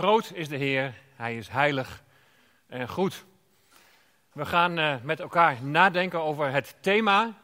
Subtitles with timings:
[0.00, 2.02] Groot is de Heer, Hij is heilig
[2.66, 3.24] en goed.
[4.32, 7.34] We gaan uh, met elkaar nadenken over het thema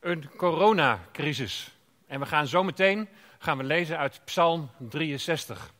[0.00, 1.70] een coronacrisis.
[2.06, 5.72] En we gaan zo meteen gaan we lezen uit Psalm 63.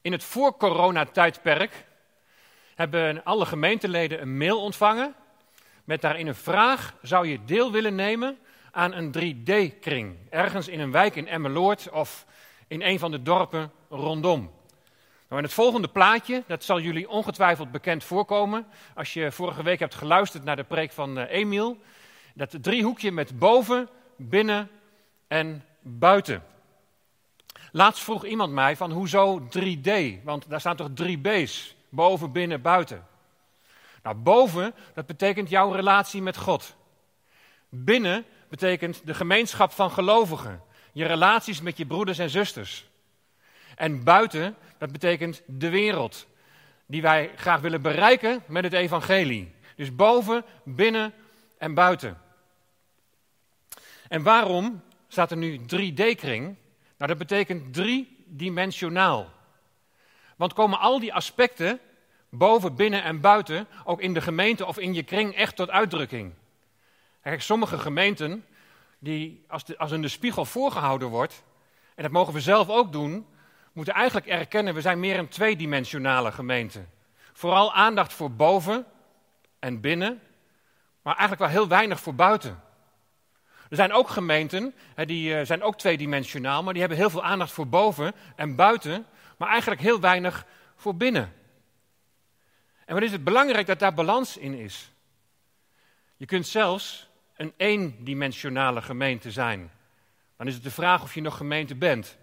[0.00, 1.86] In het voor-corona-tijdperk
[2.74, 5.14] hebben alle gemeenteleden een mail ontvangen
[5.84, 8.38] met daarin een vraag: zou je deel willen nemen
[8.70, 12.26] aan een 3D-kring ergens in een wijk in Emmeloord of
[12.68, 14.40] in een van de dorpen rondom?
[15.28, 19.78] Nou, en het volgende plaatje, dat zal jullie ongetwijfeld bekend voorkomen als je vorige week
[19.78, 21.78] hebt geluisterd naar de preek van uh, Emiel.
[22.34, 24.70] Dat driehoekje met boven, binnen
[25.28, 26.42] en buiten.
[27.72, 30.22] Laatst vroeg iemand mij van hoezo 3D?
[30.24, 31.76] Want daar staan toch drie B's?
[31.88, 33.06] Boven, binnen, buiten.
[34.02, 36.76] Nou, boven, dat betekent jouw relatie met God.
[37.68, 40.62] Binnen betekent de gemeenschap van gelovigen.
[40.92, 42.89] Je relaties met je broeders en zusters.
[43.80, 46.26] En buiten, dat betekent de wereld.
[46.86, 49.54] Die wij graag willen bereiken met het evangelie.
[49.76, 51.12] Dus boven, binnen
[51.58, 52.18] en buiten.
[54.08, 56.44] En waarom staat er nu 3D-kring?
[56.96, 59.32] Nou, dat betekent driedimensionaal.
[60.36, 61.80] Want komen al die aspecten,
[62.28, 66.32] boven, binnen en buiten, ook in de gemeente of in je kring echt tot uitdrukking?
[67.22, 68.44] Kijk, sommige gemeenten,
[68.98, 71.42] die, als, de, als de spiegel voorgehouden wordt,
[71.94, 73.26] en dat mogen we zelf ook doen,
[73.72, 76.84] moeten eigenlijk erkennen, we zijn meer een tweedimensionale gemeente.
[77.32, 78.86] Vooral aandacht voor boven
[79.58, 80.20] en binnen,
[81.02, 82.62] maar eigenlijk wel heel weinig voor buiten.
[83.68, 87.52] Er zijn ook gemeenten, die uh, zijn ook tweedimensionaal, maar die hebben heel veel aandacht
[87.52, 90.46] voor boven en buiten, maar eigenlijk heel weinig
[90.76, 91.32] voor binnen.
[92.84, 94.92] En wat is het belangrijk dat daar balans in is?
[96.16, 99.70] Je kunt zelfs een eendimensionale gemeente zijn.
[100.36, 102.18] Dan is het de vraag of je nog gemeente bent.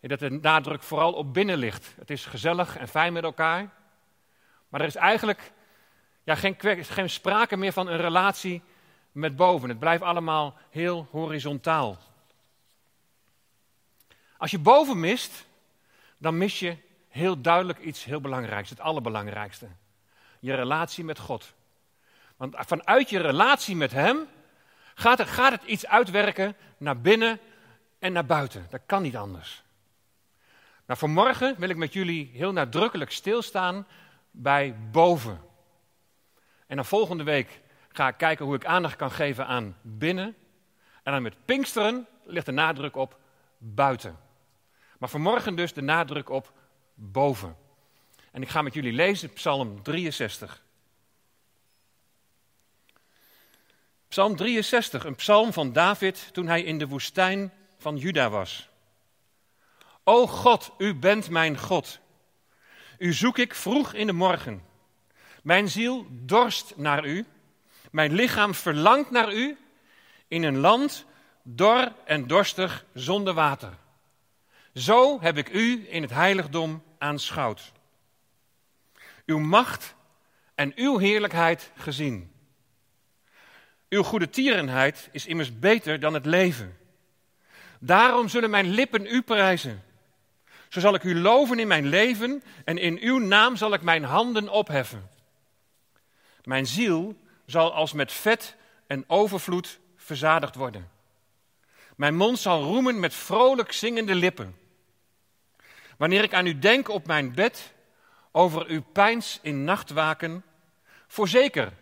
[0.00, 1.94] Dat de nadruk vooral op binnen ligt.
[1.98, 3.70] Het is gezellig en fijn met elkaar.
[4.68, 5.52] Maar er is eigenlijk
[6.24, 8.62] ja, geen, geen sprake meer van een relatie
[9.12, 9.68] met boven.
[9.68, 11.98] Het blijft allemaal heel horizontaal.
[14.36, 15.46] Als je boven mist,
[16.18, 16.76] dan mis je
[17.08, 19.68] heel duidelijk iets heel belangrijks, het allerbelangrijkste.
[20.40, 21.54] Je relatie met God.
[22.36, 24.26] Want vanuit je relatie met Hem
[24.94, 27.40] gaat gaat het iets uitwerken naar binnen
[27.98, 28.66] en naar buiten.
[28.70, 29.62] Dat kan niet anders.
[30.88, 33.86] Nou, vanmorgen wil ik met jullie heel nadrukkelijk stilstaan
[34.30, 35.40] bij boven.
[36.66, 40.36] En dan volgende week ga ik kijken hoe ik aandacht kan geven aan binnen.
[41.02, 43.18] En dan met Pinksteren ligt de nadruk op
[43.58, 44.18] buiten.
[44.98, 46.52] Maar vanmorgen dus de nadruk op
[46.94, 47.56] boven.
[48.32, 50.62] En ik ga met jullie lezen Psalm 63.
[54.08, 58.67] Psalm 63, een psalm van David toen hij in de woestijn van Juda was.
[60.08, 61.98] O God, u bent mijn God.
[62.98, 64.62] U zoek ik vroeg in de morgen.
[65.42, 67.26] Mijn ziel dorst naar u.
[67.90, 69.56] Mijn lichaam verlangt naar u
[70.28, 71.04] in een land
[71.42, 73.72] dor en dorstig zonder water.
[74.74, 77.72] Zo heb ik u in het heiligdom aanschouwd.
[79.26, 79.94] Uw macht
[80.54, 82.32] en uw heerlijkheid gezien.
[83.88, 86.78] Uw goede tierenheid is immers beter dan het leven.
[87.80, 89.86] Daarom zullen mijn lippen u prijzen.
[90.68, 94.04] Zo zal ik u loven in mijn leven en in uw naam zal ik mijn
[94.04, 95.10] handen opheffen.
[96.42, 98.56] Mijn ziel zal als met vet
[98.86, 100.90] en overvloed verzadigd worden.
[101.96, 104.56] Mijn mond zal roemen met vrolijk zingende lippen.
[105.96, 107.72] Wanneer ik aan u denk op mijn bed,
[108.32, 110.44] over uw pijns in nachtwaken,
[111.06, 111.72] voorzeker,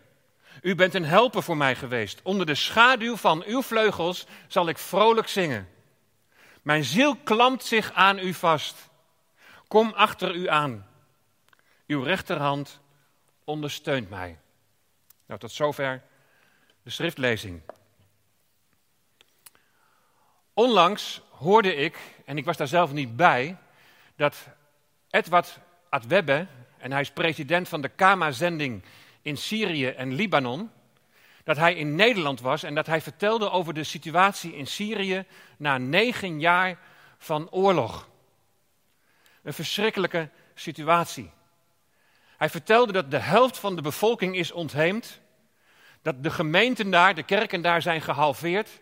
[0.63, 2.21] u bent een helper voor mij geweest.
[2.23, 5.69] Onder de schaduw van uw vleugels zal ik vrolijk zingen.
[6.67, 8.89] Mijn ziel klampt zich aan u vast.
[9.69, 10.87] Kom achter u aan.
[11.87, 12.81] Uw rechterhand
[13.45, 14.39] ondersteunt mij.
[15.27, 16.03] Nou, tot zover
[16.83, 17.63] de schriftlezing.
[20.55, 23.57] Onlangs hoorde ik, en ik was daar zelf niet bij,
[24.17, 24.47] dat
[25.11, 25.59] Edward
[25.89, 26.47] Adwebbe,
[26.79, 28.83] en hij is president van de Kama-zending
[29.23, 30.71] in Syrië en Libanon,
[31.47, 35.25] dat hij in Nederland was en dat hij vertelde over de situatie in Syrië
[35.57, 36.79] na negen jaar
[37.19, 38.09] van oorlog.
[39.43, 41.31] Een verschrikkelijke situatie.
[42.37, 45.21] Hij vertelde dat de helft van de bevolking is ontheemd,
[46.03, 48.81] dat de gemeenten daar, de kerken daar zijn gehalveerd.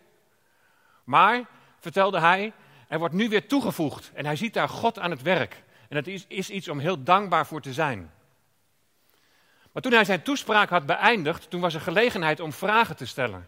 [1.03, 1.45] Maar,
[1.79, 2.53] vertelde hij,
[2.87, 5.63] er wordt nu weer toegevoegd en hij ziet daar God aan het werk.
[5.89, 8.11] En dat is, is iets om heel dankbaar voor te zijn.
[9.75, 13.47] Maar toen hij zijn toespraak had beëindigd, toen was er gelegenheid om vragen te stellen.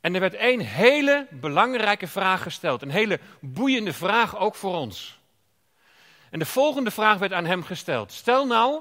[0.00, 5.18] En er werd één hele belangrijke vraag gesteld, een hele boeiende vraag ook voor ons.
[6.30, 8.12] En de volgende vraag werd aan hem gesteld.
[8.12, 8.80] Stel nou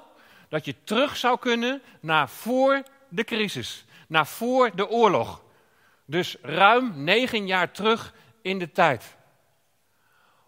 [0.50, 5.42] dat je terug zou kunnen naar voor de crisis, naar voor de oorlog.
[6.06, 9.16] Dus ruim negen jaar terug in de tijd.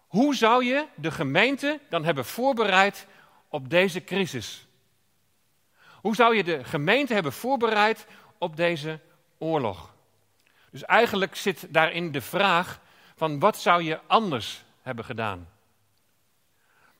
[0.06, 3.06] Hoe zou je de gemeente dan hebben voorbereid
[3.48, 4.68] op deze crisis?
[6.00, 8.06] Hoe zou je de gemeente hebben voorbereid
[8.38, 9.00] op deze
[9.38, 9.94] oorlog?
[10.70, 12.80] Dus eigenlijk zit daarin de vraag
[13.16, 15.48] van wat zou je anders hebben gedaan?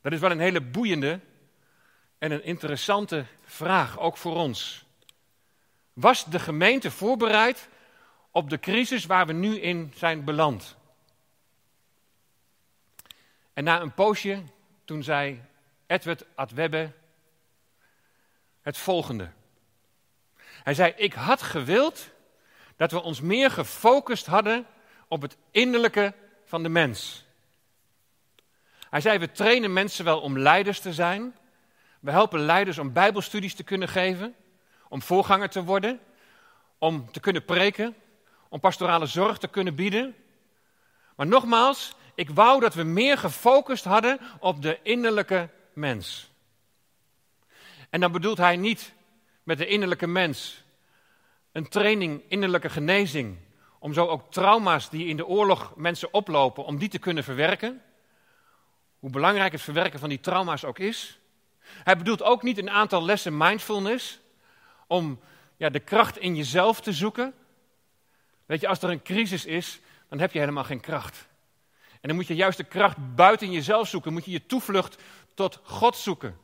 [0.00, 1.20] Dat is wel een hele boeiende
[2.19, 4.85] en een interessante vraag, ook voor ons.
[5.93, 7.69] Was de gemeente voorbereid
[8.31, 10.76] op de crisis waar we nu in zijn beland?
[13.52, 14.43] En na een poosje,
[14.85, 15.43] toen zei
[15.87, 16.93] Edward Adwebbe
[18.62, 19.31] het volgende.
[20.62, 22.11] Hij zei, ik had gewild
[22.77, 24.67] dat we ons meer gefocust hadden
[25.09, 26.15] op het innerlijke
[26.45, 27.25] van de mens.
[28.91, 31.37] Hij zei, we trainen mensen wel om leiders te zijn.
[32.01, 34.35] We helpen leiders om bijbelstudies te kunnen geven,
[34.89, 36.01] om voorganger te worden,
[36.79, 37.97] om te kunnen preken,
[38.49, 40.15] om pastorale zorg te kunnen bieden.
[41.17, 46.30] Maar nogmaals, ik wou dat we meer gefocust hadden op de innerlijke mens.
[47.90, 48.92] En dan bedoelt hij niet
[49.42, 50.64] met de innerlijke mens
[51.52, 53.38] een training innerlijke genezing,
[53.78, 57.82] om zo ook trauma's die in de oorlog mensen oplopen, om die te kunnen verwerken.
[58.98, 61.19] Hoe belangrijk het verwerken van die trauma's ook is.
[61.60, 64.20] Hij bedoelt ook niet een aantal lessen mindfulness,
[64.87, 65.20] om
[65.56, 67.34] ja, de kracht in jezelf te zoeken.
[68.46, 71.28] Weet je, als er een crisis is, dan heb je helemaal geen kracht.
[71.90, 74.12] En dan moet je juist de kracht buiten jezelf zoeken.
[74.12, 75.02] Moet je je toevlucht
[75.34, 76.38] tot God zoeken.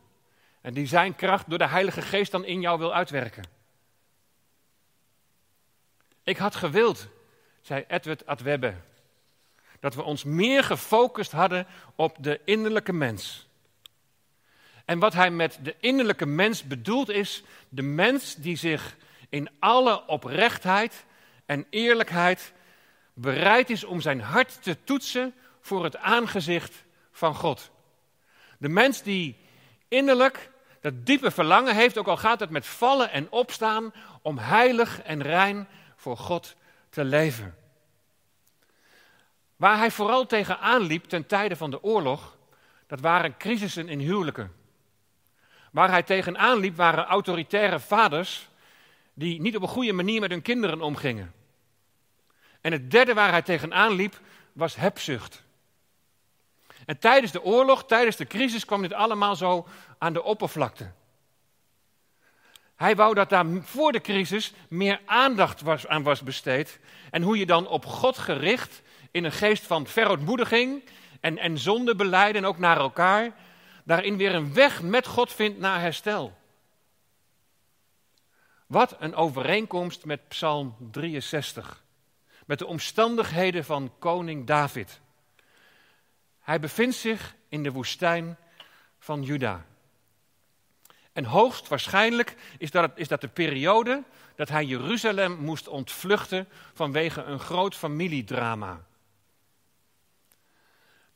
[0.67, 3.45] En die zijn kracht door de Heilige Geest dan in jou wil uitwerken.
[6.23, 7.09] Ik had gewild,
[7.61, 8.75] zei Edward Adwebbe,
[9.81, 13.47] dat we ons meer gefocust hadden op de innerlijke mens.
[14.85, 18.97] En wat hij met de innerlijke mens bedoelt is de mens die zich
[19.29, 21.05] in alle oprechtheid
[21.45, 22.53] en eerlijkheid
[23.15, 27.71] bereid is om zijn hart te toetsen voor het aangezicht van God.
[28.59, 29.37] De mens die
[29.89, 30.55] innerlijk
[30.87, 33.93] dat diepe verlangen heeft, ook al gaat het met vallen en opstaan,
[34.23, 36.56] om heilig en rein voor God
[36.88, 37.55] te leven.
[39.56, 42.37] Waar hij vooral tegenaan liep ten tijde van de oorlog,
[42.87, 44.53] dat waren crisissen in huwelijken.
[45.73, 48.49] Waar hij tegenaan liep waren autoritaire vaders
[49.15, 51.32] die niet op een goede manier met hun kinderen omgingen.
[52.61, 54.21] En het derde waar hij tegenaan liep
[54.53, 55.45] was hebzucht.
[56.87, 59.67] En tijdens de oorlog, tijdens de crisis kwam dit allemaal zo
[59.99, 60.91] aan de oppervlakte.
[62.77, 66.81] Hij wou dat daar voor de crisis meer aandacht was, aan was besteed.
[67.11, 70.83] En hoe je dan op God gericht, in een geest van verootmoediging
[71.21, 73.32] en, en zondebeleid en ook naar elkaar,
[73.85, 76.37] daarin weer een weg met God vindt naar herstel.
[78.67, 81.85] Wat een overeenkomst met Psalm 63.
[82.47, 85.00] Met de omstandigheden van koning David.
[86.46, 88.37] Hij bevindt zich in de woestijn
[88.98, 89.66] van Juda.
[91.12, 94.02] En hoogstwaarschijnlijk is dat, is dat de periode
[94.37, 98.84] dat hij Jeruzalem moest ontvluchten vanwege een groot familiedrama.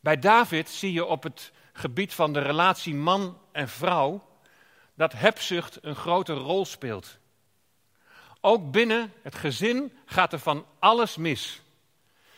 [0.00, 4.28] Bij David zie je op het gebied van de relatie man en vrouw
[4.94, 7.18] dat hebzucht een grote rol speelt.
[8.40, 11.62] Ook binnen het gezin gaat er van alles mis.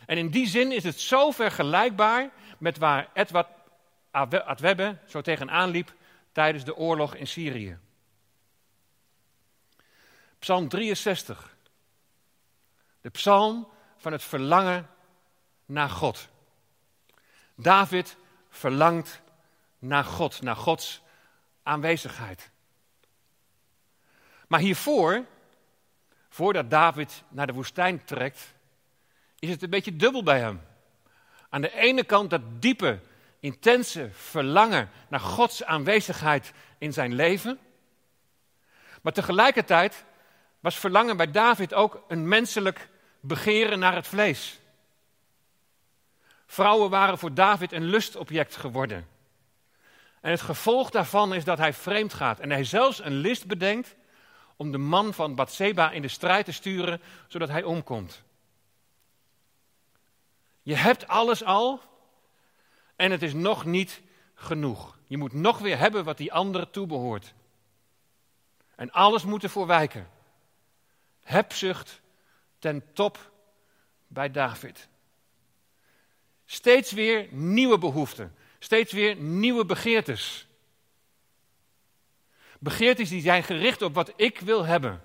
[0.05, 2.31] En in die zin is het zo vergelijkbaar
[2.63, 3.47] met waar Edward
[4.11, 5.93] Adwebbe zo tegenaan liep
[6.31, 7.77] tijdens de oorlog in Syrië.
[10.39, 11.55] Psalm 63.
[13.01, 13.67] De psalm
[13.97, 14.89] van het verlangen
[15.65, 16.29] naar God.
[17.55, 18.17] David
[18.49, 19.21] verlangt
[19.79, 21.01] naar God, naar Gods
[21.63, 22.51] aanwezigheid.
[24.47, 25.25] Maar hiervoor,
[26.29, 28.53] voordat David naar de woestijn trekt,
[29.39, 30.61] is het een beetje dubbel bij hem.
[31.53, 32.99] Aan de ene kant dat diepe,
[33.39, 37.59] intense verlangen naar Gods aanwezigheid in zijn leven.
[39.01, 40.05] Maar tegelijkertijd
[40.59, 44.59] was verlangen bij David ook een menselijk begeren naar het vlees.
[46.45, 49.07] Vrouwen waren voor David een lustobject geworden.
[50.21, 53.95] En het gevolg daarvan is dat hij vreemd gaat en hij zelfs een list bedenkt
[54.55, 58.23] om de man van Bathseba in de strijd te sturen, zodat hij omkomt.
[60.63, 61.81] Je hebt alles al
[62.95, 64.01] en het is nog niet
[64.33, 64.97] genoeg.
[65.07, 67.33] Je moet nog weer hebben wat die andere toebehoort.
[68.75, 70.09] En alles moet ervoor wijken.
[71.21, 72.01] Hebzucht
[72.59, 73.31] ten top
[74.07, 74.87] bij David.
[76.45, 78.35] Steeds weer nieuwe behoeften.
[78.59, 80.47] Steeds weer nieuwe begeertes.
[82.59, 85.03] Begeertes die zijn gericht op wat ik wil hebben,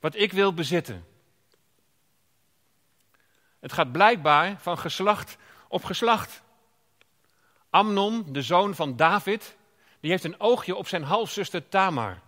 [0.00, 1.06] wat ik wil bezitten.
[3.60, 5.36] Het gaat blijkbaar van geslacht
[5.68, 6.42] op geslacht.
[7.70, 9.56] Amnon, de zoon van David,
[10.00, 12.18] die heeft een oogje op zijn halfzuster Tamar.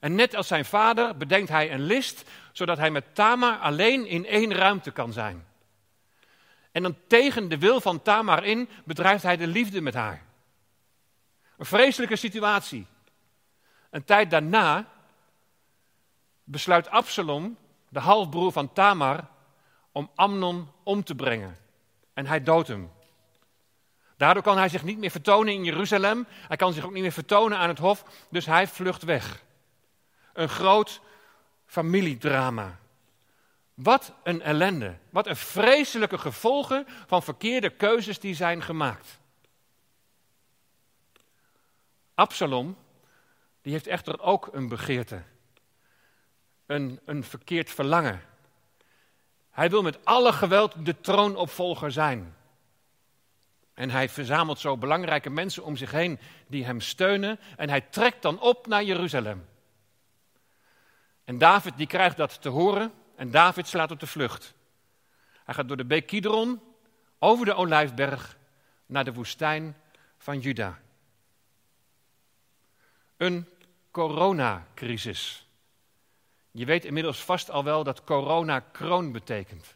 [0.00, 4.26] En net als zijn vader bedenkt hij een list, zodat hij met Tamar alleen in
[4.26, 5.46] één ruimte kan zijn.
[6.72, 10.22] En dan tegen de wil van Tamar in bedrijft hij de liefde met haar.
[11.56, 12.86] Een vreselijke situatie.
[13.90, 14.86] Een tijd daarna
[16.44, 17.56] besluit Absalom,
[17.88, 19.28] de halfbroer van Tamar,
[20.00, 21.56] om Amnon om te brengen.
[22.14, 22.90] En hij doodt hem.
[24.16, 26.26] Daardoor kan hij zich niet meer vertonen in Jeruzalem.
[26.30, 28.04] Hij kan zich ook niet meer vertonen aan het hof.
[28.30, 29.42] Dus hij vlucht weg.
[30.32, 31.00] Een groot
[31.66, 32.78] familiedrama.
[33.74, 34.96] Wat een ellende.
[35.10, 39.18] Wat een vreselijke gevolgen van verkeerde keuzes die zijn gemaakt.
[42.14, 42.76] Absalom,
[43.62, 45.22] die heeft echter ook een begeerte.
[46.66, 48.29] Een, een verkeerd verlangen.
[49.50, 52.34] Hij wil met alle geweld de troonopvolger zijn.
[53.74, 57.38] En hij verzamelt zo belangrijke mensen om zich heen die hem steunen.
[57.56, 59.48] En hij trekt dan op naar Jeruzalem.
[61.24, 64.54] En David die krijgt dat te horen en David slaat op de vlucht.
[65.44, 66.60] Hij gaat door de beek Kidron,
[67.18, 68.36] over de Olijfberg,
[68.86, 69.76] naar de woestijn
[70.18, 70.78] van Juda.
[73.16, 73.48] Een
[73.90, 75.46] coronacrisis.
[76.50, 79.74] Je weet inmiddels vast al wel dat corona kroon betekent.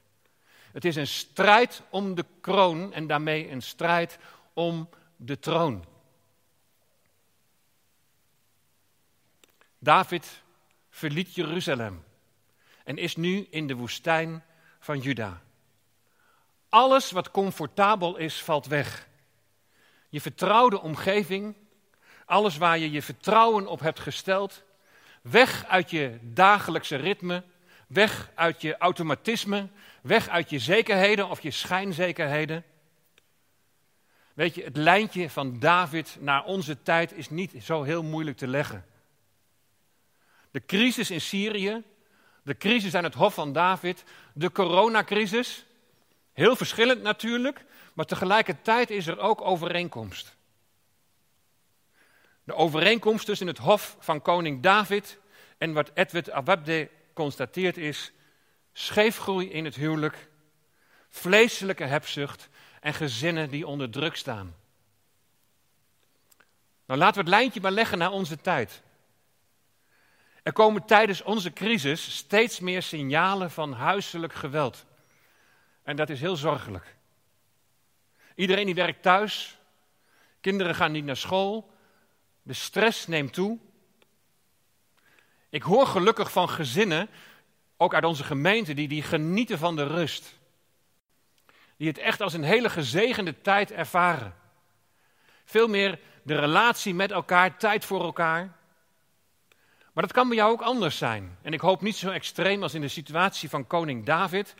[0.72, 4.18] Het is een strijd om de kroon en daarmee een strijd
[4.52, 5.84] om de troon.
[9.78, 10.42] David
[10.90, 12.04] verliet Jeruzalem
[12.84, 14.44] en is nu in de woestijn
[14.78, 15.42] van Juda.
[16.68, 19.08] Alles wat comfortabel is, valt weg.
[20.08, 21.56] Je vertrouwde omgeving,
[22.24, 24.62] alles waar je je vertrouwen op hebt gesteld,
[25.30, 27.42] weg uit je dagelijkse ritme,
[27.86, 29.68] weg uit je automatisme,
[30.02, 32.64] weg uit je zekerheden of je schijnzekerheden.
[34.34, 38.48] Weet je, het lijntje van David naar onze tijd is niet zo heel moeilijk te
[38.48, 38.84] leggen.
[40.50, 41.82] De crisis in Syrië,
[42.42, 45.64] de crisis aan het Hof van David, de coronacrisis.
[46.32, 47.64] Heel verschillend natuurlijk,
[47.94, 50.36] maar tegelijkertijd is er ook overeenkomst.
[52.44, 55.18] De overeenkomst tussen het Hof van koning David
[55.58, 58.12] en wat Edward Awabde constateert is
[58.72, 60.28] scheefgroei in het huwelijk,
[61.08, 62.48] vleeselijke hebzucht
[62.80, 64.54] en gezinnen die onder druk staan.
[66.86, 68.82] Nou laten we het lijntje maar leggen naar onze tijd.
[70.42, 74.84] Er komen tijdens onze crisis steeds meer signalen van huiselijk geweld.
[75.82, 76.96] En dat is heel zorgelijk.
[78.34, 79.58] Iedereen die werkt thuis,
[80.40, 81.73] kinderen gaan niet naar school,
[82.44, 83.58] de stress neemt toe.
[85.48, 87.08] Ik hoor gelukkig van gezinnen,
[87.76, 90.38] ook uit onze gemeente, die, die genieten van de rust.
[91.76, 94.34] Die het echt als een hele gezegende tijd ervaren.
[95.44, 98.56] Veel meer de relatie met elkaar, tijd voor elkaar.
[99.92, 101.38] Maar dat kan bij jou ook anders zijn.
[101.42, 104.54] En ik hoop niet zo extreem als in de situatie van koning David.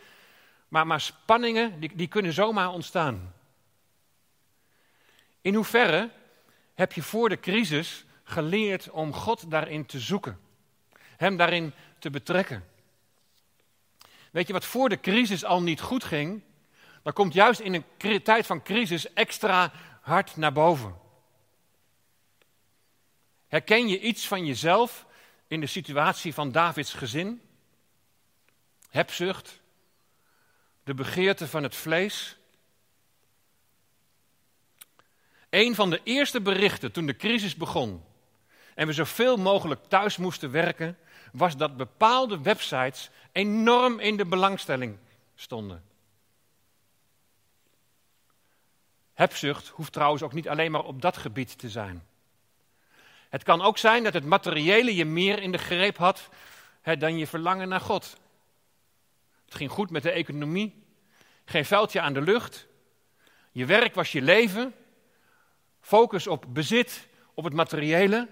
[0.68, 3.34] Maar, maar spanningen, die, die kunnen zomaar ontstaan.
[5.40, 6.10] In hoeverre
[6.74, 10.40] heb je voor de crisis geleerd om God daarin te zoeken?
[11.16, 12.64] Hem daarin te betrekken?
[14.30, 16.42] Weet je wat voor de crisis al niet goed ging?
[17.02, 20.96] Dan komt juist in een tijd van crisis extra hard naar boven.
[23.46, 25.06] Herken je iets van jezelf
[25.46, 27.42] in de situatie van Davids gezin.
[28.90, 29.60] Hebzucht,
[30.84, 32.36] de begeerte van het vlees.
[35.54, 38.04] Een van de eerste berichten toen de crisis begon
[38.74, 40.98] en we zoveel mogelijk thuis moesten werken,
[41.32, 44.98] was dat bepaalde websites enorm in de belangstelling
[45.34, 45.84] stonden.
[49.12, 52.06] Hebzucht hoeft trouwens ook niet alleen maar op dat gebied te zijn.
[53.28, 56.28] Het kan ook zijn dat het materiële je meer in de greep had
[56.98, 58.16] dan je verlangen naar God.
[59.44, 60.84] Het ging goed met de economie,
[61.44, 62.66] geen veldje aan de lucht.
[63.52, 64.74] Je werk was je leven,
[65.84, 68.28] focus op bezit, op het materiële.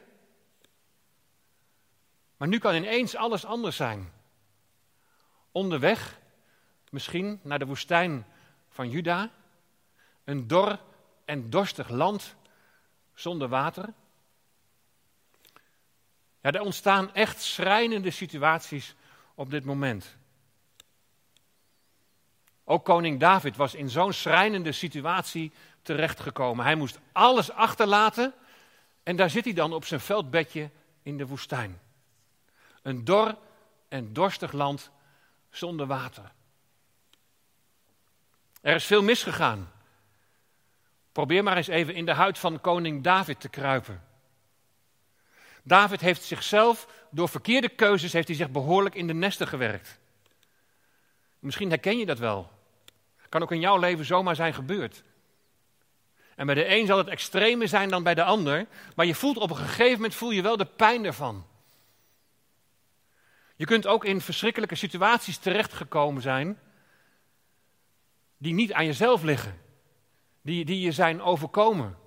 [2.37, 4.13] Maar nu kan ineens alles anders zijn.
[5.51, 6.19] Onderweg,
[6.91, 8.27] misschien naar de woestijn
[8.69, 9.31] van Juda,
[10.25, 10.79] een dor
[11.25, 12.35] en dorstig land
[13.15, 13.93] zonder water.
[16.41, 18.95] Ja, er ontstaan echt schrijnende situaties
[19.35, 20.17] op dit moment.
[22.65, 26.65] Ook koning David was in zo'n schrijnende situatie terechtgekomen.
[26.65, 28.35] Hij moest alles achterlaten
[29.03, 30.71] en daar zit hij dan op zijn veldbedje
[31.03, 31.81] in de woestijn.
[32.83, 33.39] Een dor
[33.89, 34.91] en dorstig land
[35.51, 36.33] zonder water.
[38.61, 39.73] Er is veel misgegaan.
[41.13, 44.03] Probeer maar eens even in de huid van koning David te kruipen.
[45.63, 49.99] David heeft zichzelf, door verkeerde keuzes, heeft hij zich behoorlijk in de nesten gewerkt.
[51.39, 52.51] Misschien herken je dat wel.
[53.29, 55.03] Kan ook in jouw leven zomaar zijn gebeurd.
[56.37, 59.37] En bij de een zal het extremer zijn dan bij de ander, maar je voelt
[59.37, 61.47] op een gegeven moment voel je wel de pijn ervan.
[63.57, 66.59] Je kunt ook in verschrikkelijke situaties terechtgekomen zijn
[68.37, 69.61] die niet aan jezelf liggen,
[70.43, 71.99] die, die je zijn overkomen.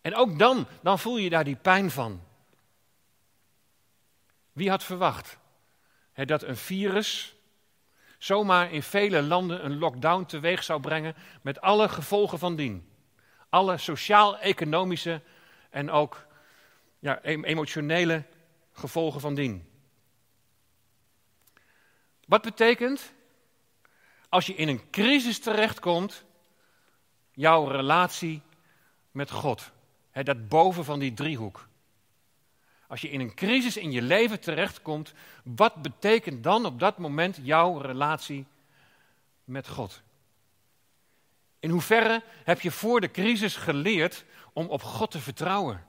[0.00, 2.22] En ook dan, dan voel je daar die pijn van.
[4.52, 5.38] Wie had verwacht
[6.12, 7.34] hè, dat een virus
[8.18, 12.88] zomaar in vele landen een lockdown teweeg zou brengen met alle gevolgen van dien?
[13.48, 15.22] Alle sociaal-economische
[15.70, 16.26] en ook
[16.98, 18.24] ja, emotionele
[18.72, 19.68] gevolgen van dien.
[22.26, 23.12] Wat betekent
[24.28, 26.24] als je in een crisis terechtkomt,
[27.32, 28.42] jouw relatie
[29.10, 29.70] met God?
[30.22, 31.68] Dat boven van die driehoek.
[32.86, 35.12] Als je in een crisis in je leven terechtkomt,
[35.42, 38.46] wat betekent dan op dat moment jouw relatie
[39.44, 40.02] met God?
[41.60, 45.86] In hoeverre heb je voor de crisis geleerd om op God te vertrouwen?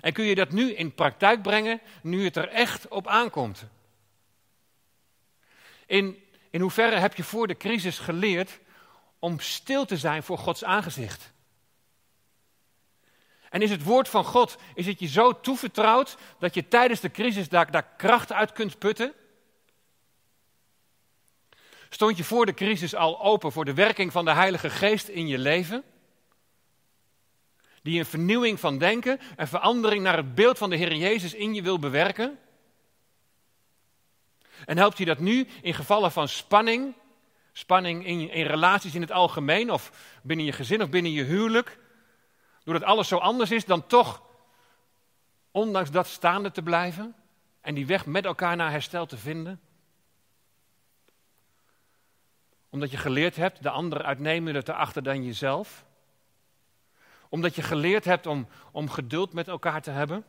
[0.00, 3.64] En kun je dat nu in praktijk brengen, nu het er echt op aankomt?
[5.86, 8.60] In, in hoeverre heb je voor de crisis geleerd
[9.18, 11.32] om stil te zijn voor Gods aangezicht?
[13.50, 17.10] En is het woord van God, is het je zo toevertrouwd dat je tijdens de
[17.10, 19.14] crisis daar, daar kracht uit kunt putten?
[21.94, 25.26] Stond je voor de crisis al open voor de werking van de Heilige Geest in
[25.26, 25.84] je leven?
[27.82, 31.54] Die een vernieuwing van denken en verandering naar het beeld van de Heer Jezus in
[31.54, 32.38] je wil bewerken?
[34.64, 36.94] En helpt je dat nu in gevallen van spanning,
[37.52, 39.90] spanning in, in relaties in het algemeen, of
[40.22, 41.78] binnen je gezin of binnen je huwelijk,
[42.64, 44.22] doordat alles zo anders is, dan toch,
[45.50, 47.14] ondanks dat staande te blijven
[47.60, 49.60] en die weg met elkaar naar herstel te vinden?
[52.74, 55.84] Omdat je geleerd hebt de ander uitnemender te achter dan jezelf?
[57.28, 60.24] Omdat je geleerd hebt om, om geduld met elkaar te hebben?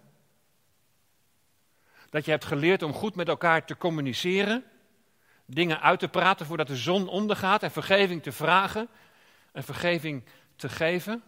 [2.10, 4.63] Dat je hebt geleerd om goed met elkaar te communiceren,
[5.45, 8.88] dingen uit te praten voordat de zon ondergaat en vergeving te vragen
[9.51, 10.23] en vergeving
[10.55, 11.23] te geven.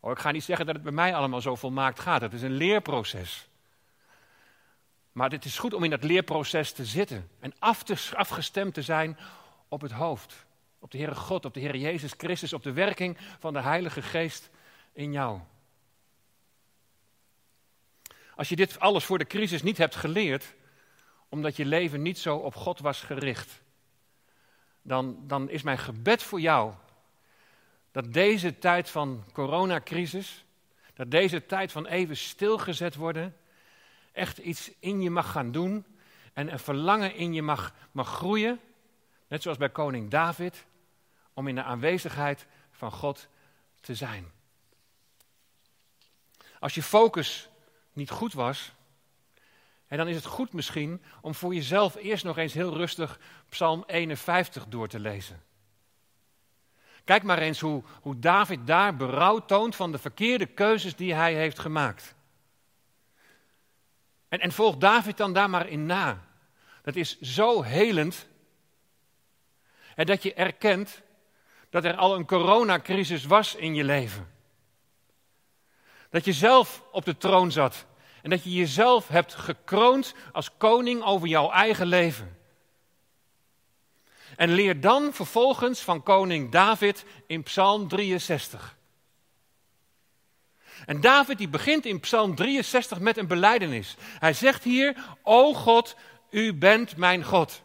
[0.00, 2.20] Oh, ik ga niet zeggen dat het bij mij allemaal zo volmaakt gaat.
[2.20, 3.48] Het is een leerproces.
[5.14, 8.82] Maar het is goed om in dat leerproces te zitten en af te, afgestemd te
[8.82, 9.18] zijn
[9.68, 10.46] op het hoofd.
[10.78, 14.02] Op de Heere God, op de Heer Jezus Christus, op de werking van de Heilige
[14.02, 14.50] Geest
[14.92, 15.40] in jou.
[18.36, 20.54] Als je dit alles voor de crisis niet hebt geleerd,
[21.28, 23.62] omdat je leven niet zo op God was gericht,
[24.82, 26.72] dan, dan is mijn gebed voor jou
[27.90, 30.44] dat deze tijd van coronacrisis,
[30.94, 33.36] dat deze tijd van even stilgezet worden,
[34.14, 35.86] echt iets in je mag gaan doen
[36.32, 38.60] en een verlangen in je mag, mag groeien,
[39.28, 40.64] net zoals bij koning David,
[41.32, 43.28] om in de aanwezigheid van God
[43.80, 44.32] te zijn.
[46.58, 47.48] Als je focus
[47.92, 48.72] niet goed was,
[49.86, 53.84] en dan is het goed misschien om voor jezelf eerst nog eens heel rustig Psalm
[53.86, 55.42] 51 door te lezen.
[57.04, 61.34] Kijk maar eens hoe, hoe David daar berouw toont van de verkeerde keuzes die hij
[61.34, 62.14] heeft gemaakt.
[64.40, 66.24] En, volg David dan daar maar in na.
[66.82, 68.26] Dat is zo helend.
[69.94, 71.02] En dat je erkent
[71.70, 74.32] dat er al een coronacrisis was in je leven.
[76.10, 77.86] Dat je zelf op de troon zat
[78.22, 82.36] en dat je jezelf hebt gekroond als koning over jouw eigen leven.
[84.36, 88.76] En leer dan vervolgens van koning David in Psalm 63.
[90.86, 93.96] En David die begint in Psalm 63 met een beleidenis.
[94.18, 95.96] Hij zegt hier, O God,
[96.30, 97.62] u bent mijn God.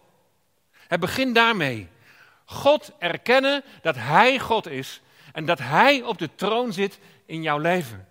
[0.71, 1.87] Hij begint daarmee.
[2.45, 5.01] God erkennen dat Hij God is
[5.33, 8.07] en dat Hij op de troon zit in jouw leven.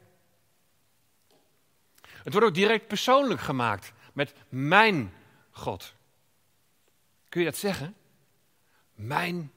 [2.02, 5.12] Het wordt ook direct persoonlijk gemaakt met mijn
[5.50, 5.94] God.
[7.28, 7.94] Kun je dat zeggen?
[8.94, 9.52] Mijn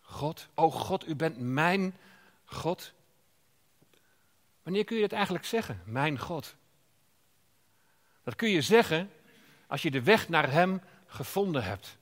[0.00, 0.48] God.
[0.54, 1.96] O God, u bent mijn
[2.44, 2.92] God.
[4.66, 5.82] Wanneer kun je dat eigenlijk zeggen?
[5.84, 6.56] Mijn God.
[8.22, 9.10] Dat kun je zeggen
[9.66, 11.98] als je de weg naar Hem gevonden hebt.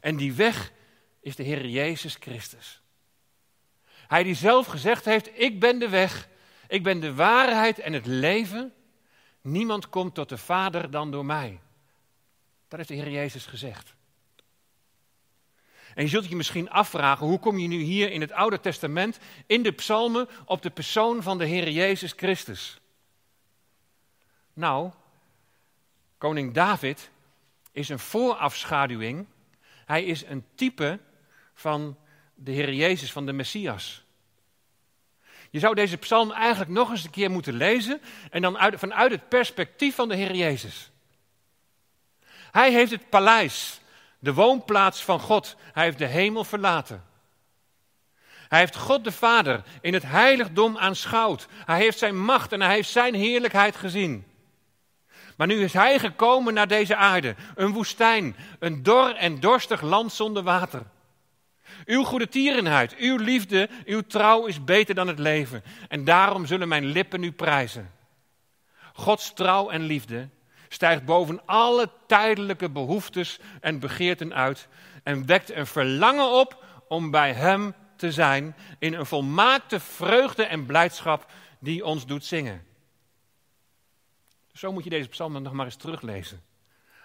[0.00, 0.72] En die weg
[1.20, 2.82] is de Heer Jezus Christus.
[3.86, 6.28] Hij die zelf gezegd heeft, ik ben de weg,
[6.68, 8.74] ik ben de waarheid en het leven.
[9.40, 11.60] Niemand komt tot de Vader dan door mij.
[12.68, 13.94] Dat heeft de Heer Jezus gezegd.
[15.98, 19.18] En je zult je misschien afvragen, hoe kom je nu hier in het Oude Testament,
[19.46, 22.80] in de psalmen, op de persoon van de Heer Jezus Christus?
[24.52, 24.90] Nou,
[26.18, 27.10] koning David
[27.72, 29.26] is een voorafschaduwing.
[29.84, 30.98] Hij is een type
[31.54, 31.96] van
[32.34, 34.04] de Heer Jezus, van de Messias.
[35.50, 39.10] Je zou deze psalm eigenlijk nog eens een keer moeten lezen en dan uit, vanuit
[39.10, 40.90] het perspectief van de Heer Jezus.
[42.50, 43.80] Hij heeft het paleis,
[44.18, 45.56] de woonplaats van God.
[45.72, 47.04] Hij heeft de hemel verlaten.
[48.48, 51.46] Hij heeft God de Vader in het heiligdom aanschouwd.
[51.50, 54.26] Hij heeft zijn macht en hij heeft zijn heerlijkheid gezien.
[55.36, 60.12] Maar nu is hij gekomen naar deze aarde, een woestijn, een dor en dorstig land
[60.12, 60.82] zonder water.
[61.84, 65.62] Uw goede tierenheid, uw liefde, uw trouw is beter dan het leven.
[65.88, 67.90] En daarom zullen mijn lippen u prijzen.
[68.92, 70.28] Gods trouw en liefde
[70.68, 74.68] stijgt boven alle tijdelijke behoeftes en begeerten uit
[75.02, 80.66] en wekt een verlangen op om bij Hem te zijn in een volmaakte vreugde en
[80.66, 82.66] blijdschap die ons doet zingen.
[84.52, 86.42] Zo moet je deze psalm nog maar eens teruglezen.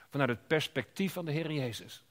[0.10, 2.04] Vanuit het perspectief van de Heer Jezus.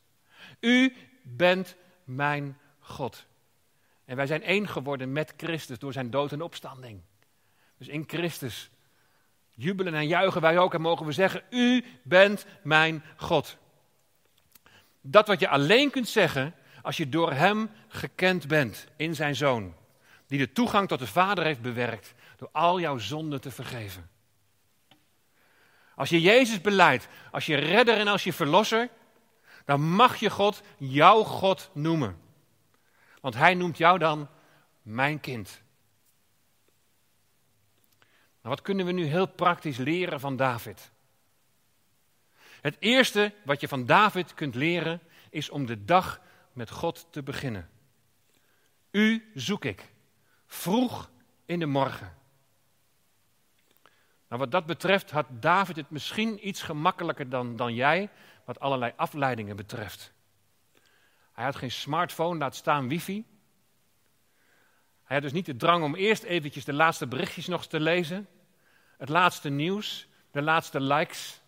[0.61, 3.27] U bent mijn God.
[4.05, 7.01] En wij zijn één geworden met Christus door zijn dood en opstanding.
[7.79, 8.71] Dus in Christus
[9.55, 13.57] jubelen en juichen wij ook en mogen we zeggen, u bent mijn God.
[15.01, 19.75] Dat wat je alleen kunt zeggen als je door Hem gekend bent in zijn Zoon.
[20.27, 24.11] Die de toegang tot de Vader heeft bewerkt door al jouw zonden te vergeven.
[25.95, 28.89] Als je Jezus beleidt, als je redder en als je verlosser,
[29.65, 32.21] dan mag je God jouw God noemen.
[33.21, 34.29] Want hij noemt jou dan
[34.83, 35.62] mijn kind.
[38.43, 40.91] Wat kunnen we nu heel praktisch leren van David?
[42.61, 45.01] Het eerste wat je van David kunt leren
[45.31, 46.21] is om de dag
[46.53, 47.71] met God te beginnen.
[48.91, 49.93] U zoek ik,
[50.47, 51.11] vroeg
[51.45, 52.15] in de morgen.
[54.29, 58.11] Nou, wat dat betreft had David het misschien iets gemakkelijker dan, dan jij,
[58.45, 60.13] wat allerlei afleidingen betreft.
[61.33, 63.25] Hij had geen smartphone, laat staan wifi.
[65.13, 68.29] Had dus niet de drang om eerst eventjes de laatste berichtjes nog te lezen.
[68.97, 71.41] Het laatste nieuws, de laatste likes.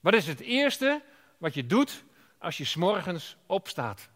[0.00, 1.02] Wat is het eerste
[1.38, 2.04] wat je doet
[2.38, 4.08] als je s'morgens opstaat?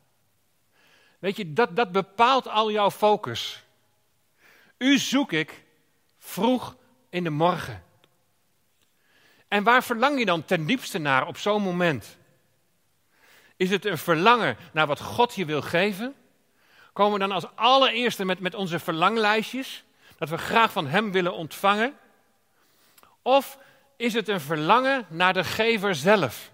[1.18, 3.62] Weet je, dat, dat bepaalt al jouw focus.
[4.79, 5.64] U zoek ik
[6.18, 6.77] vroeg
[7.11, 7.85] in de morgen.
[9.49, 12.18] En waar verlang je dan ten diepste naar op zo'n moment?
[13.57, 16.14] Is het een verlangen naar wat God je wil geven?
[16.98, 19.84] Komen we dan als allereerste met, met onze verlanglijstjes,
[20.16, 21.96] dat we graag van Hem willen ontvangen?
[23.22, 23.58] Of
[23.96, 26.50] is het een verlangen naar de gever zelf?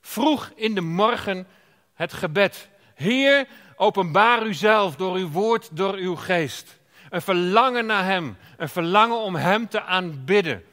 [0.00, 1.46] Vroeg in de morgen
[1.94, 2.68] het gebed.
[2.94, 6.78] Heer, openbaar uzelf door uw woord, door uw geest.
[7.10, 10.64] Een verlangen naar Hem, een verlangen om Hem te aanbidden.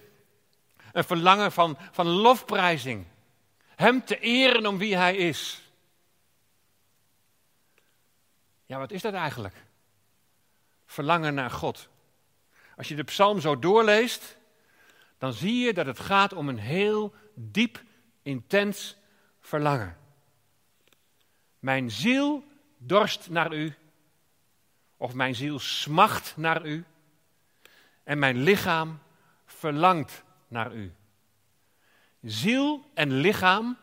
[0.92, 3.06] Een verlangen van, van lofprijzing.
[3.76, 5.71] Hem te eren om wie Hij is.
[8.72, 9.56] Ja, wat is dat eigenlijk?
[10.86, 11.90] Verlangen naar God.
[12.78, 14.38] Als je de psalm zo doorleest,
[15.18, 17.84] dan zie je dat het gaat om een heel diep,
[18.22, 18.98] intens
[19.40, 19.98] verlangen.
[21.60, 22.44] Mijn ziel
[22.78, 23.76] dorst naar u,
[24.98, 26.86] of mijn ziel smacht naar u,
[28.04, 29.00] en mijn lichaam
[29.46, 30.94] verlangt naar u.
[32.22, 33.78] Ziel en lichaam,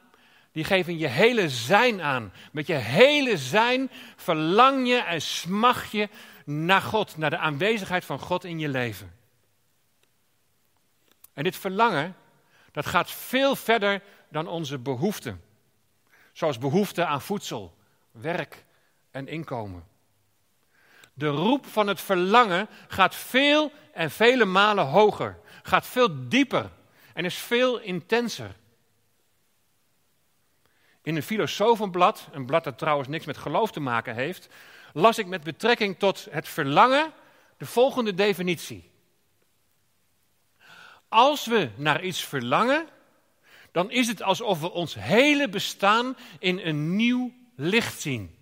[0.59, 2.33] die geven je hele zijn aan.
[2.53, 6.09] Met je hele zijn verlang je en smacht je
[6.45, 9.15] naar God, naar de aanwezigheid van God in je leven.
[11.33, 12.17] En dit verlangen,
[12.73, 15.43] dat gaat veel verder dan onze behoeften.
[16.33, 17.77] Zoals behoefte aan voedsel,
[18.11, 18.65] werk
[19.11, 19.87] en inkomen.
[21.15, 26.71] De roep van het verlangen gaat veel en vele malen hoger, gaat veel dieper
[27.15, 28.57] en is veel intenser.
[31.09, 34.49] In een filosofenblad, een blad dat trouwens niks met geloof te maken heeft,
[34.93, 37.13] las ik met betrekking tot het verlangen
[37.57, 38.91] de volgende definitie.
[41.09, 42.89] Als we naar iets verlangen,
[43.73, 48.37] dan is het alsof we ons hele bestaan in een nieuw licht zien.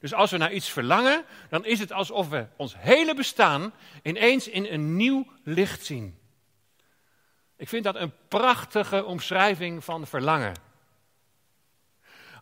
[0.00, 3.72] Dus als we naar iets verlangen, dan is het alsof we ons hele bestaan
[4.02, 6.18] ineens in een nieuw licht zien.
[7.56, 10.67] Ik vind dat een prachtige omschrijving van verlangen.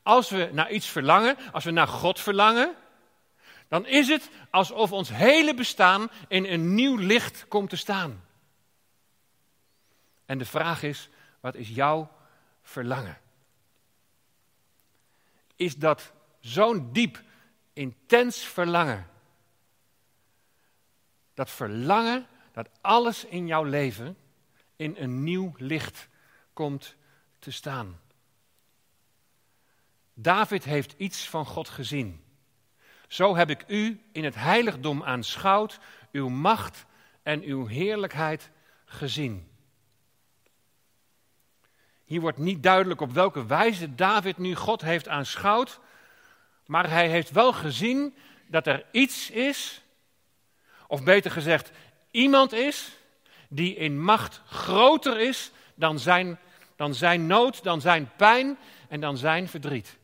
[0.07, 2.75] Als we naar iets verlangen, als we naar God verlangen,
[3.69, 8.25] dan is het alsof ons hele bestaan in een nieuw licht komt te staan.
[10.27, 11.09] En de vraag is,
[11.40, 12.11] wat is jouw
[12.62, 13.19] verlangen?
[15.57, 17.23] Is dat zo'n diep,
[17.73, 19.07] intens verlangen?
[21.35, 24.16] Dat verlangen dat alles in jouw leven
[24.77, 26.09] in een nieuw licht
[26.53, 26.95] komt
[27.38, 28.01] te staan.
[30.18, 32.24] David heeft iets van God gezien.
[33.09, 35.79] Zo heb ik u in het heiligdom aanschouwd,
[36.12, 36.85] uw macht
[37.22, 38.50] en uw heerlijkheid
[38.85, 39.48] gezien.
[42.05, 45.81] Hier wordt niet duidelijk op welke wijze David nu God heeft aanschouwd,
[46.66, 48.14] maar hij heeft wel gezien
[48.46, 49.83] dat er iets is,
[50.87, 51.70] of beter gezegd,
[52.11, 52.96] iemand is,
[53.48, 56.38] die in macht groter is dan zijn,
[56.76, 59.98] dan zijn nood, dan zijn pijn en dan zijn verdriet.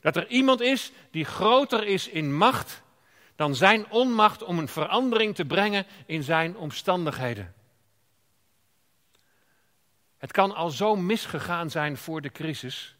[0.00, 2.82] Dat er iemand is die groter is in macht
[3.38, 7.54] dan zijn onmacht om een verandering te brengen in zijn omstandigheden.
[10.16, 12.96] Het kan al zo misgegaan zijn voor de crisis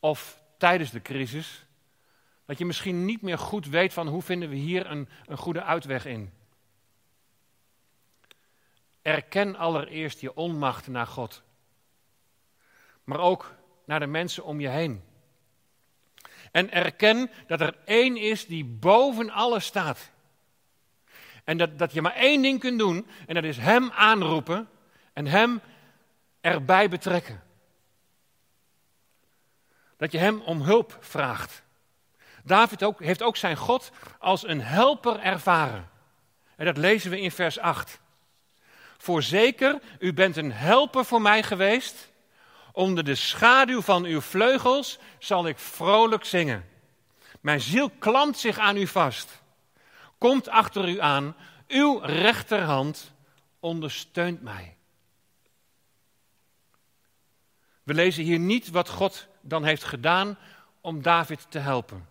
[0.00, 1.66] of tijdens de crisis,
[2.44, 5.62] dat je misschien niet meer goed weet van hoe vinden we hier een, een goede
[5.62, 6.32] uitweg in.
[9.02, 11.42] Erken allereerst je onmacht naar God,
[13.04, 15.02] maar ook naar de mensen om je heen.
[16.56, 20.10] En erken dat er één is die boven alles staat.
[21.44, 24.68] En dat, dat je maar één ding kunt doen, en dat is Hem aanroepen
[25.12, 25.60] en Hem
[26.40, 27.42] erbij betrekken.
[29.96, 31.62] Dat je Hem om hulp vraagt.
[32.44, 35.90] David ook, heeft ook zijn God als een helper ervaren.
[36.56, 38.00] En dat lezen we in vers 8.
[38.96, 42.14] Voorzeker, u bent een helper voor mij geweest
[42.76, 46.68] Onder de schaduw van uw vleugels zal ik vrolijk zingen.
[47.40, 49.42] Mijn ziel klampt zich aan u vast.
[50.18, 51.36] Komt achter u aan,
[51.68, 53.12] uw rechterhand
[53.60, 54.76] ondersteunt mij.
[57.82, 60.38] We lezen hier niet wat God dan heeft gedaan
[60.80, 62.08] om David te helpen.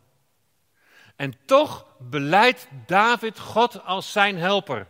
[1.15, 4.87] En toch beleidt David God als zijn helper.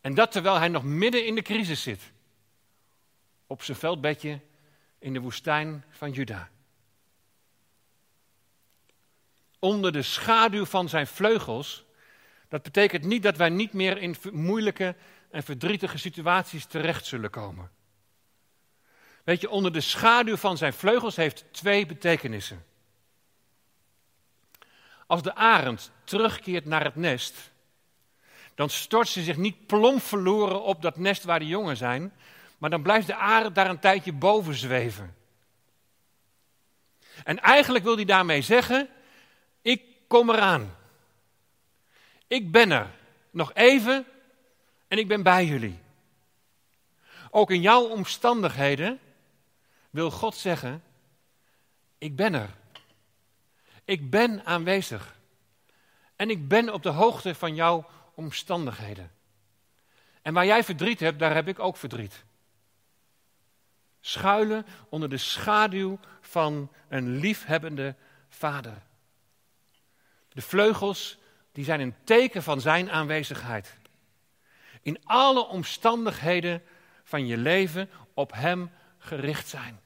[0.00, 2.11] En dat terwijl hij nog midden in de crisis zit
[3.52, 4.40] op zijn veldbedje
[4.98, 6.50] in de woestijn van Juda.
[9.58, 11.84] Onder de schaduw van zijn vleugels,
[12.48, 14.96] dat betekent niet dat wij niet meer in moeilijke
[15.30, 17.70] en verdrietige situaties terecht zullen komen.
[19.24, 22.64] Weet je, onder de schaduw van zijn vleugels heeft twee betekenissen.
[25.06, 27.52] Als de arend terugkeert naar het nest,
[28.54, 32.12] dan stort ze zich niet plomp verloren op dat nest waar de jongen zijn,
[32.62, 35.16] maar dan blijft de arend daar een tijdje boven zweven.
[37.24, 38.88] En eigenlijk wil hij daarmee zeggen:
[39.62, 40.76] Ik kom eraan.
[42.26, 42.90] Ik ben er.
[43.30, 44.06] Nog even
[44.88, 45.78] en ik ben bij jullie.
[47.30, 49.00] Ook in jouw omstandigheden
[49.90, 50.82] wil God zeggen:
[51.98, 52.50] Ik ben er.
[53.84, 55.16] Ik ben aanwezig.
[56.16, 59.10] En ik ben op de hoogte van jouw omstandigheden.
[60.22, 62.24] En waar jij verdriet hebt, daar heb ik ook verdriet
[64.02, 67.94] schuilen onder de schaduw van een liefhebbende
[68.28, 68.82] vader.
[70.28, 71.18] De vleugels
[71.52, 73.76] die zijn een teken van zijn aanwezigheid.
[74.82, 76.62] In alle omstandigheden
[77.04, 79.80] van je leven op hem gericht zijn.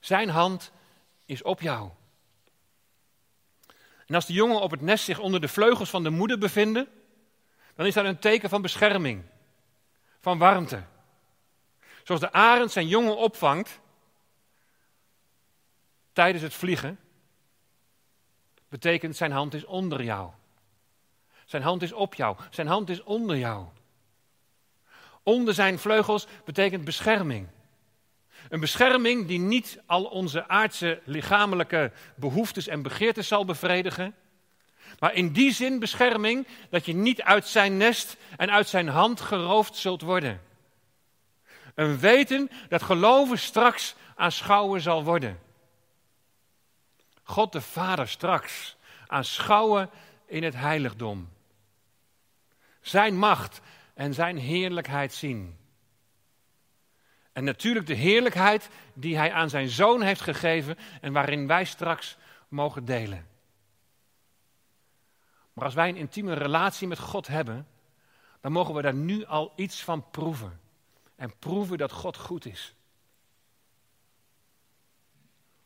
[0.00, 0.72] Zijn hand
[1.24, 1.90] is op jou.
[4.06, 6.88] En als de jongen op het nest zich onder de vleugels van de moeder bevinden,
[7.74, 9.24] dan is dat een teken van bescherming,
[10.20, 10.82] van warmte.
[12.04, 13.80] Zoals de arend zijn jongen opvangt
[16.12, 16.98] tijdens het vliegen,
[18.68, 20.30] betekent zijn hand is onder jou.
[21.44, 22.36] Zijn hand is op jou.
[22.50, 23.66] Zijn hand is onder jou.
[25.22, 27.48] Onder zijn vleugels betekent bescherming.
[28.48, 34.14] Een bescherming die niet al onze aardse lichamelijke behoeftes en begeertes zal bevredigen.
[34.98, 39.20] Maar in die zin bescherming dat je niet uit zijn nest en uit zijn hand
[39.20, 40.40] geroofd zult worden.
[41.74, 45.38] Een weten dat geloven straks aanschouwen zal worden.
[47.22, 49.90] God de Vader straks aanschouwen
[50.26, 51.28] in het heiligdom.
[52.80, 53.60] Zijn macht
[53.94, 55.58] en zijn heerlijkheid zien.
[57.32, 62.16] En natuurlijk de heerlijkheid die hij aan zijn zoon heeft gegeven en waarin wij straks
[62.48, 63.26] mogen delen.
[65.52, 67.66] Maar als wij een intieme relatie met God hebben,
[68.40, 70.60] dan mogen we daar nu al iets van proeven
[71.20, 72.74] en proeven dat God goed is.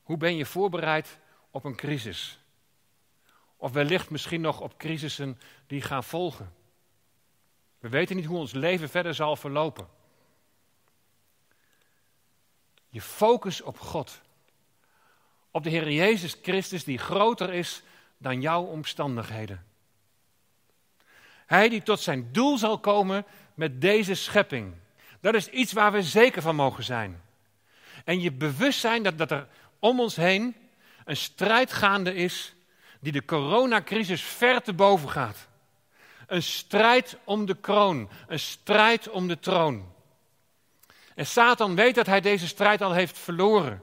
[0.03, 1.19] Hoe ben je voorbereid
[1.51, 2.39] op een crisis?
[3.57, 6.55] Of wellicht misschien nog op crisissen die gaan volgen.
[7.79, 9.89] We weten niet hoe ons leven verder zal verlopen.
[12.89, 14.21] Je focus op God.
[15.51, 17.83] Op de Heer Jezus Christus die groter is
[18.19, 19.67] dan jouw omstandigheden.
[21.47, 24.83] Hij die tot zijn doel zal komen met deze schepping.
[25.25, 27.23] Dat is iets waar we zeker van mogen zijn.
[28.05, 29.47] En je bewust zijn dat, dat er
[29.79, 30.57] om ons heen
[31.05, 32.55] een strijd gaande is
[33.01, 35.49] die de coronacrisis ver te boven gaat.
[36.27, 39.93] Een strijd om de kroon, een strijd om de troon.
[41.15, 43.83] En Satan weet dat hij deze strijd al heeft verloren.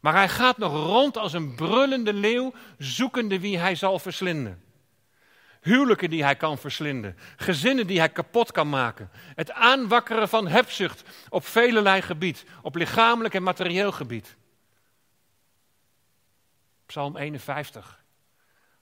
[0.00, 4.62] Maar hij gaat nog rond als een brullende leeuw, zoekende wie hij zal verslinden.
[5.60, 9.10] Huwelijken die hij kan verslinden, gezinnen die hij kapot kan maken.
[9.34, 14.36] Het aanwakkeren van hebzucht op velelei gebied, op lichamelijk en materieel gebied.
[16.86, 18.02] Psalm 51.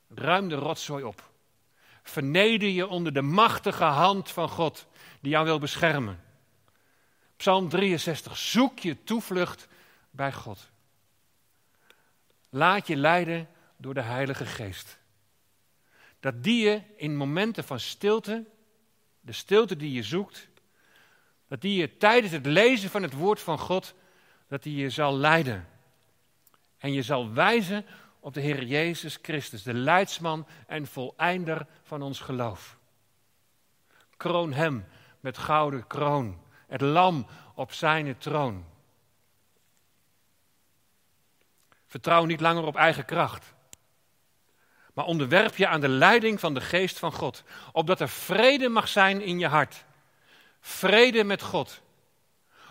[0.09, 1.31] Ruim de rotzooi op.
[2.03, 4.87] Verneder je onder de machtige hand van God
[5.21, 6.21] die jou wil beschermen.
[7.37, 8.37] Psalm 63.
[8.37, 9.69] Zoek je toevlucht
[10.11, 10.71] bij God.
[12.49, 14.99] Laat je leiden door de Heilige Geest.
[16.27, 18.45] Dat die je in momenten van stilte,
[19.21, 20.49] de stilte die je zoekt,
[21.49, 23.95] dat die je tijdens het lezen van het woord van God,
[24.49, 25.69] dat die je zal leiden.
[26.79, 27.85] En je zal wijzen
[28.21, 32.79] op de Heer Jezus Christus, de leidsman en voleinder van ons geloof.
[34.17, 34.85] Kroon hem
[35.21, 38.65] met gouden kroon, het lam op zijn troon.
[41.87, 43.55] Vertrouw niet langer op eigen kracht,
[44.97, 48.89] maar onderwerp je aan de leiding van de geest van God, opdat er vrede mag
[48.89, 49.85] zijn in je hart.
[50.61, 51.81] Vrede met God.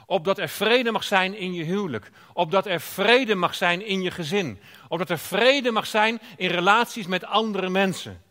[0.05, 2.11] Opdat er vrede mag zijn in je huwelijk.
[2.33, 4.59] Opdat er vrede mag zijn in je gezin.
[4.87, 8.23] Opdat er vrede mag zijn in relaties met andere mensen.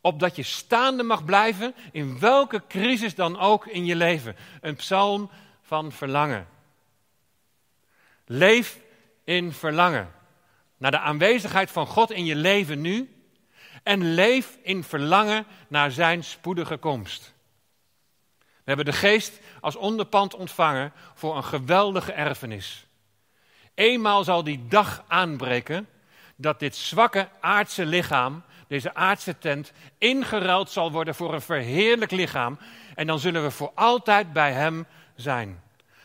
[0.00, 4.36] Opdat je staande mag blijven in welke crisis dan ook in je leven.
[4.60, 5.30] Een psalm
[5.62, 6.48] van verlangen.
[8.24, 8.78] Leef
[9.24, 10.21] in verlangen.
[10.82, 13.24] Naar de aanwezigheid van God in je leven nu.
[13.82, 17.34] En leef in verlangen naar zijn spoedige komst.
[18.38, 22.86] We hebben de geest als onderpand ontvangen voor een geweldige erfenis.
[23.74, 25.88] Eenmaal zal die dag aanbreken
[26.36, 32.58] dat dit zwakke aardse lichaam, deze aardse tent, ingeruild zal worden voor een verheerlijk lichaam.
[32.94, 35.62] En dan zullen we voor altijd bij Hem zijn.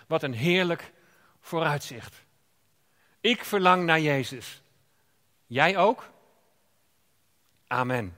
[0.08, 0.92] Wat een heerlijk
[1.42, 2.26] vooruitzicht.
[3.22, 4.62] Ik verlang naar Jezus.
[5.48, 6.10] Jij ook?
[7.68, 8.16] Amen.